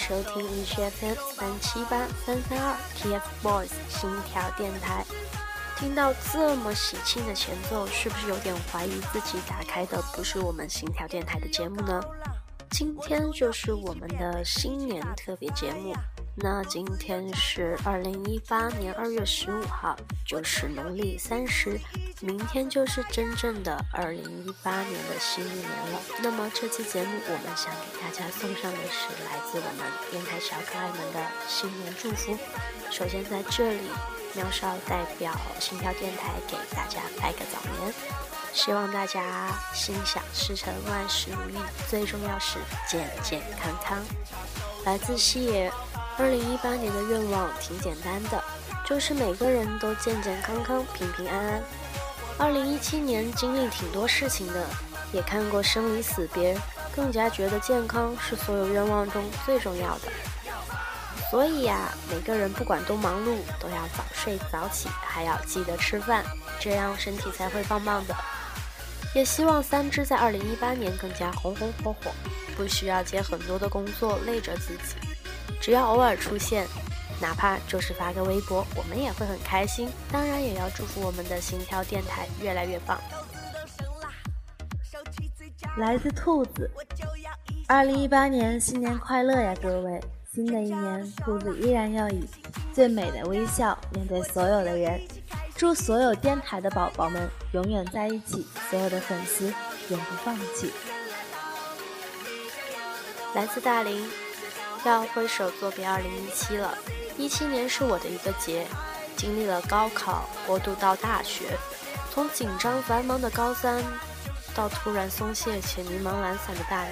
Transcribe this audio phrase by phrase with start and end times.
[0.00, 5.04] 收听荔枝 FM 三七八三三二 TFBOYS 心跳电台。
[5.78, 12.00] 听到这么喜庆的前奏，是不是有点怀疑自己打开的不是我们心跳电台的节目呢？
[12.70, 15.94] 今天就是我们的新年特别节目。
[16.36, 19.94] 那今天是二零一八年二月十五号，
[20.24, 21.78] 就是农历三十，
[22.20, 26.00] 明天就是真正的二零一八年的新一年了。
[26.22, 32.34] 那么这期节目，我们想给大家送上的是来自我们电台小可爱们的新年祝福。
[32.90, 33.90] 首先在这里，
[34.34, 37.92] 喵少代表心跳电台给大家拜个早年，
[38.54, 43.98] 希望大家心想事成，万事如意，最重要是健健康康。
[44.86, 45.70] 来自西野。
[46.20, 48.44] 二零一八年的愿望挺简单的，
[48.84, 51.62] 就是每个人都健健康康、平平安安。
[52.36, 54.66] 二零一七年经历挺多事情的，
[55.14, 56.54] 也看过生离死别，
[56.94, 60.12] 更加觉得健康是所有愿望中最重要的。
[61.30, 66.22] 所以呀，每个人不管多忙碌，都要早睡早起，还要记得吃饭，
[66.60, 68.14] 这样身体才会棒棒的。
[69.14, 72.12] 也希望三只在二零一八年更加红红火火，
[72.58, 75.09] 不需要接很多的工作累着自己。
[75.60, 76.66] 只要偶尔出现，
[77.20, 79.88] 哪怕就是发个微博，我们也会很开心。
[80.10, 82.98] 当然，也要祝福我们的心跳电台越来越棒。
[85.76, 86.70] 来自兔子，
[87.68, 90.00] 二零一八年新年快乐呀，各位！
[90.34, 92.24] 新的一年，兔子依然要以
[92.72, 95.00] 最美的微笑面对所有的人。
[95.54, 99.52] 祝所有电台的宝宝们永远在一起，所有的粉丝
[99.90, 100.72] 永不放弃。
[103.34, 104.08] 来自大林。
[104.84, 106.76] 要挥手作别二零一七了，
[107.18, 108.66] 一七年是我的一个劫，
[109.14, 111.58] 经历了高考过渡到大学，
[112.10, 113.82] 从紧张繁忙的高三，
[114.54, 116.90] 到突然松懈且迷茫懒散的大一，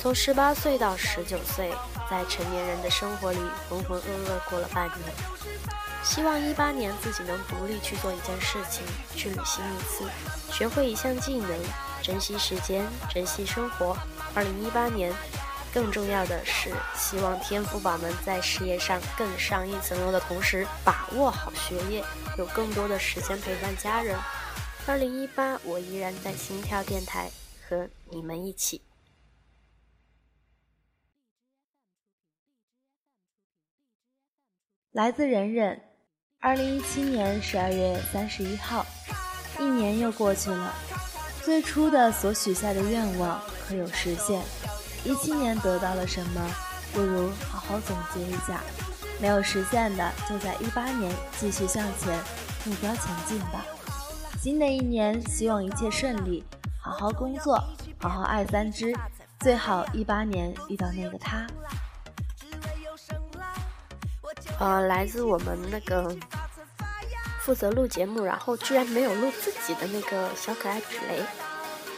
[0.00, 1.70] 从十八岁到十九岁，
[2.10, 3.38] 在成年人的生活里
[3.68, 5.00] 浑浑噩噩过了半年。
[6.02, 8.82] 希望一八年自己能独立去做一件事情，
[9.14, 10.04] 去旅行一次，
[10.50, 11.50] 学会一项技能，
[12.00, 13.94] 珍惜时间，珍惜生活。
[14.34, 15.12] 二零一八年。
[15.76, 22.02] 更重要的是，希望天赋宝们在事业上更上一层楼的同时，把握好学业，
[22.38, 24.18] 有更多的时间陪伴家人。
[24.86, 27.30] 二零一八，我依然在心跳电台
[27.68, 28.80] 和你们一起。
[34.92, 35.78] 来自忍忍，
[36.40, 38.86] 二零一七年十二月三十一号，
[39.60, 40.74] 一年又过去了，
[41.44, 43.38] 最初的所许下的愿望
[43.68, 44.42] 可有实现？
[45.06, 46.50] 一七年得到了什么？
[46.92, 48.60] 不如好好总结一下，
[49.20, 52.18] 没有实现的，就在一八年继续向前，
[52.64, 53.64] 目标前进吧。
[54.40, 56.42] 新的一年，希望一切顺利，
[56.82, 57.62] 好好工作，
[58.00, 58.92] 好好爱三只，
[59.38, 61.46] 最好一八年遇到那个他。
[64.58, 66.16] 呃，来自我们那个
[67.40, 71.22] 负责录节目，然后居然没有录自己的那个小可爱纸雷。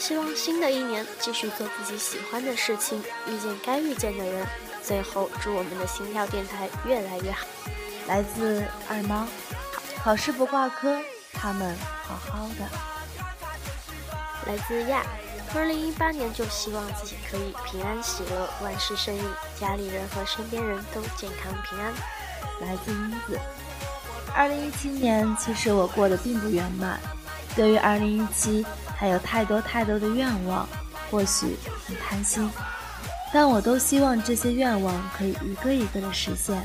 [0.00, 4.46] 希望新的一年继续做自己喜欢的事情，遇见该遇见的人。
[4.82, 7.46] 最后，祝我们的心跳电台越来越好。
[8.08, 9.26] 来自二猫，
[10.02, 10.98] 考试不挂科，
[11.34, 12.66] 他们好好的。
[14.46, 15.02] 来自亚，
[15.54, 19.20] 二零一八年就希望自己可以平安喜乐，万事顺意，
[19.60, 21.92] 家里人和身边人都健康平安。
[22.62, 23.38] 来自英子，
[24.34, 26.98] 二零一七年其实我过得并不圆满，
[27.54, 28.64] 对于二零一七。
[29.00, 30.68] 还有太多太多的愿望，
[31.10, 31.56] 或许
[31.86, 32.50] 很贪心，
[33.32, 36.62] 但我都希望这些愿望可以一个一个的实现。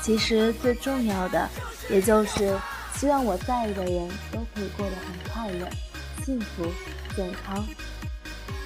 [0.00, 1.46] 其实最重要的，
[1.90, 2.58] 也就是
[2.94, 5.68] 希望我在意的人都可以过得很快乐、
[6.24, 6.64] 幸福、
[7.14, 7.62] 健康。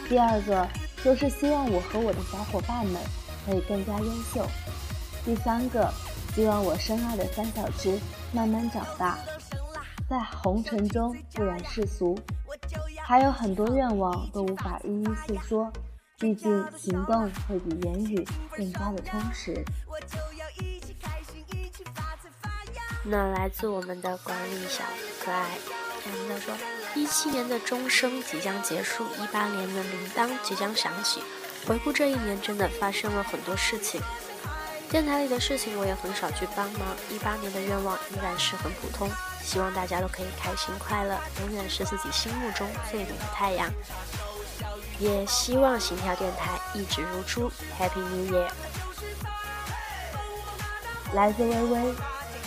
[0.08, 0.64] 第二个
[1.02, 3.02] 就是希望我和我的小伙伴们
[3.44, 4.46] 可以更加优秀。
[5.24, 5.92] 第三个，
[6.36, 7.98] 希望我深爱的三小只
[8.32, 9.18] 慢慢长大，
[10.08, 12.16] 在红尘中不染世俗。
[13.08, 15.72] 还有很多愿望都无法一一诉说，
[16.18, 19.64] 毕竟行动会比言语更加的充实。
[23.04, 24.82] 那来自我们的管理小
[25.24, 25.50] 可爱，
[26.04, 26.52] 他们说：
[26.96, 31.22] 一七年的钟声即将结束，一八年的铃铛即将响起。
[31.64, 34.00] 回顾这一年，真的发生了很多事情。
[34.88, 36.82] 电台里的事情我也很少去帮忙。
[37.10, 39.10] 一八年的愿望依然是很普通，
[39.42, 43.70] 希望大家都可以开心快乐，永远是自己心目中最美的太阳。
[44.98, 48.48] 也希望心跳电台一直如初，Happy New Year！
[51.12, 51.94] 来自微微，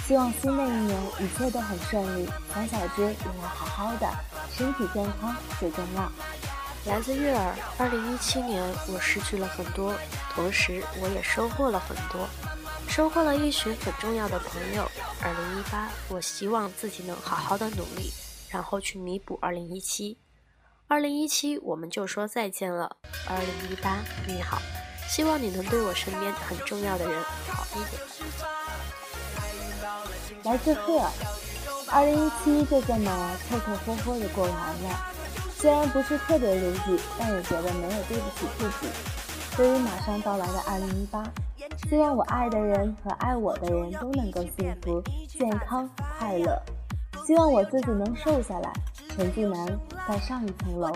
[0.07, 4.07] 希望新的一年一切都很顺利，黄小只也要好好的，
[4.51, 6.11] 身体健康最重要。
[6.89, 7.55] 来自悦耳。
[7.77, 9.93] 二零一七年，我失去了很多，
[10.33, 12.27] 同时我也收获了很多，
[12.87, 14.89] 收获了一群很重要的朋友。
[15.21, 18.11] 二零一八，我希望自己能好好的努力，
[18.49, 20.17] 然后去弥补二零一七。
[20.87, 22.97] 二零一七，我们就说再见了。
[23.27, 24.59] 二零一八，你好，
[25.07, 28.01] 希望你能对我身边很重要的人好一点。
[30.43, 31.11] 来自赫尔，
[31.91, 35.18] 二零一七就这么凑凑合合的过完了。
[35.59, 38.87] 虽然不是特别如意，但也觉得没有对不起自己。
[39.57, 41.21] 对于马上到来的二零一八，
[41.89, 46.57] 希望我爱的人和爱我的人都能够幸福、健康、快乐。
[47.27, 48.71] 希望我自己能瘦下来，
[49.09, 50.95] 成绩能再上一层楼，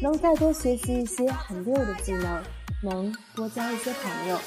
[0.00, 2.40] 能再多学习一些很溜的技能，
[2.84, 4.38] 能多交一些朋友。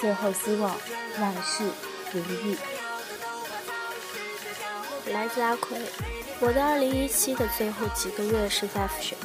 [0.00, 0.74] 最后，希望
[1.20, 1.70] 万事
[2.12, 2.58] 如意。
[5.12, 5.78] 来自阿奎。
[6.40, 9.16] 我的二零一七的最后几个月是在学，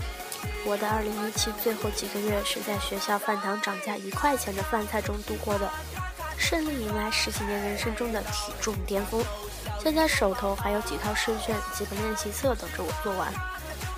[0.66, 5.70] 我的二零一七最后几个月是在学校饭堂涨价一块钱的饭菜中度过的，
[6.40, 9.24] 顺利迎来十几年人生中的体重巅峰。
[9.80, 13.32] 现在手头还有几套试卷、几本练习册等着我做完。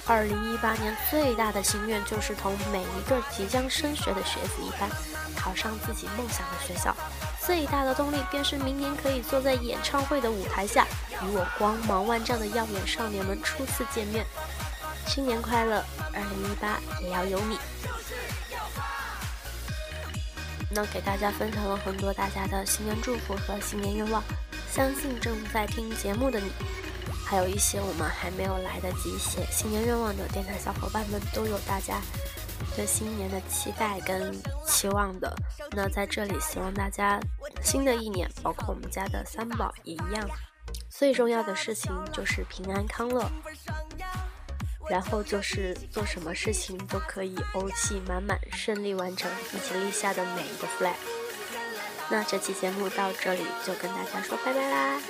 [0.07, 4.87] 二零一八年最大的心愿就是同每一个即将升学的学子一般，
[5.35, 6.95] 考上自己梦想的学校。
[7.43, 10.85] 最大的动力便是明年可以坐在演唱会的舞台下。
[11.23, 14.25] 与我光芒万丈的耀眼少年们初次见面，
[15.07, 15.83] 新年快乐！
[16.13, 17.57] 二零一八也要有你。
[20.69, 24.21] 那给大家分享了很多大家的新年祝福和新年愿望，
[24.71, 26.51] 相信正在听节目的你，
[27.25, 31.99] 还有一些我们还没有来得及写新年愿望的电台小伙伴们，都有大家
[32.75, 34.31] 对新年的期待跟
[34.65, 35.35] 期望的。
[35.71, 37.19] 那在这里，希望大家
[37.63, 40.29] 新的一年，包括我们家的三宝也一样。
[40.89, 43.29] 最重要的事情就是平安康乐，
[44.87, 50.95] 然后就是做什么事情都可以欧气满满，顺利完成自己立下的每一个 flag。
[52.09, 55.01] 那这期节目到这里就跟大家说拜拜啦。